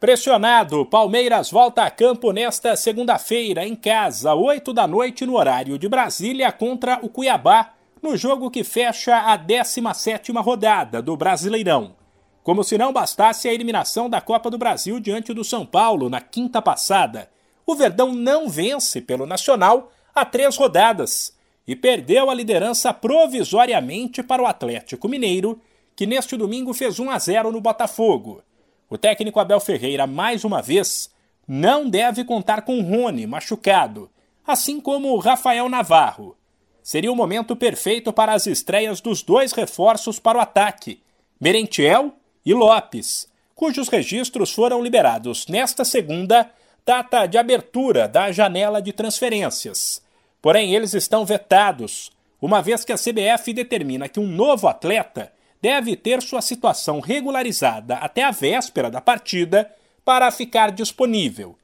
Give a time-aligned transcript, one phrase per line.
[0.00, 5.88] Pressionado, Palmeiras volta a campo nesta segunda-feira, em casa, 8 da noite, no horário de
[5.88, 11.96] Brasília, contra o Cuiabá, no jogo que fecha a 17 rodada do Brasileirão.
[12.44, 16.20] Como se não bastasse a eliminação da Copa do Brasil diante do São Paulo na
[16.20, 17.28] quinta passada,
[17.66, 21.36] o Verdão não vence pelo Nacional há três rodadas
[21.66, 25.60] e perdeu a liderança provisoriamente para o Atlético Mineiro,
[25.96, 28.44] que neste domingo fez 1 a 0 no Botafogo.
[28.90, 31.10] O técnico Abel Ferreira, mais uma vez,
[31.46, 34.10] não deve contar com Rony machucado,
[34.46, 36.36] assim como Rafael Navarro.
[36.82, 41.02] Seria o momento perfeito para as estreias dos dois reforços para o ataque,
[41.38, 46.50] Merentiel e Lopes, cujos registros foram liberados nesta segunda,
[46.86, 50.00] data de abertura da janela de transferências.
[50.40, 52.10] Porém, eles estão vetados,
[52.40, 55.30] uma vez que a CBF determina que um novo atleta
[55.60, 59.70] deve ter sua situação regularizada até a véspera da partida
[60.04, 61.56] para ficar disponível.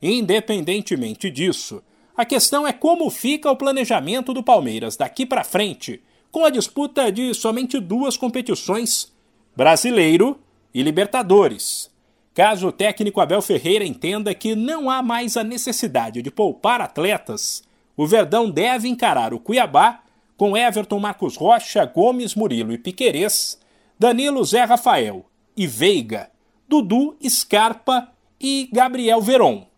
[0.00, 1.82] Independentemente disso,
[2.16, 7.12] a questão é como fica o planejamento do Palmeiras daqui para frente, com a disputa
[7.12, 9.12] de somente duas competições,
[9.54, 10.40] Brasileiro
[10.74, 11.90] e Libertadores.
[12.34, 17.62] Caso o técnico Abel Ferreira entenda que não há mais a necessidade de poupar atletas,
[17.96, 20.02] o Verdão deve encarar o Cuiabá
[20.42, 23.60] com Everton Marcos Rocha, Gomes Murilo e Piquerez,
[23.96, 25.24] Danilo Zé Rafael
[25.56, 26.30] e Veiga,
[26.68, 28.08] Dudu Scarpa
[28.40, 29.68] e Gabriel Veron.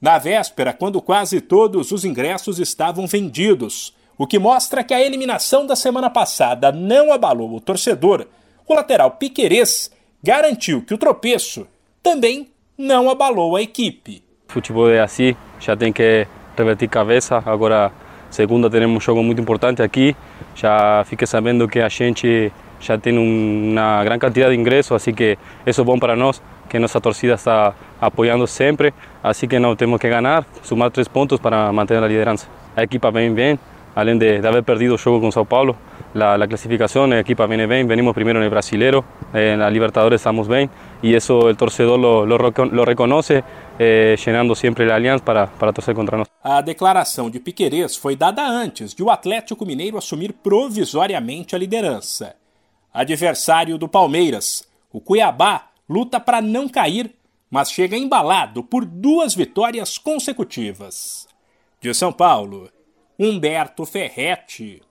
[0.00, 5.66] Na véspera, quando quase todos os ingressos estavam vendidos, o que mostra que a eliminação
[5.66, 8.28] da semana passada não abalou o torcedor,
[8.64, 9.90] o lateral Piquerez
[10.22, 11.66] garantiu que o tropeço
[12.00, 14.22] também não abalou a equipe.
[14.46, 17.90] Futebol é assim, já tem que revertir cabeça, agora
[18.32, 20.16] Segunda, temos um jogo muito importante aqui.
[20.54, 25.36] Já fiquei sabendo que a gente já tem uma grande quantidade de ingressos, assim que
[25.66, 28.94] isso é bom para nós, que nossa torcida está apoiando sempre.
[29.22, 32.48] Assim que não temos que ganhar, somar três pontos para manter a liderança.
[32.74, 33.58] A equipa vem bem,
[33.94, 35.76] além de, de haber perdido o jogo com São Paulo,
[36.14, 39.04] la, la, clasificación, a equipa viene bien, venimos primero en el Brasilero,
[39.34, 40.70] en la Libertadores estamos bien
[41.02, 43.44] y eso el torcedor lo reconoce,
[43.78, 44.16] eh,
[44.54, 46.28] sempre a para, para torcer contra nós.
[46.42, 52.36] A declaração de Piquerez foi dada antes de o Atlético Mineiro assumir provisoriamente a liderança.
[52.92, 57.14] Adversário do Palmeiras, o Cuiabá luta para não cair,
[57.50, 61.26] mas chega embalado por duas vitórias consecutivas.
[61.80, 62.70] De São Paulo,
[63.18, 64.80] Humberto Ferretti.